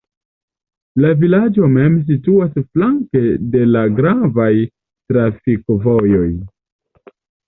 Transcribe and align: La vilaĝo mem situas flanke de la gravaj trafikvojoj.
La 1.03 1.09
vilaĝo 1.23 1.67
mem 1.73 1.97
situas 2.07 2.55
flanke 2.63 3.21
de 3.55 3.61
la 3.73 3.83
gravaj 3.99 4.47
trafikvojoj. 5.13 6.27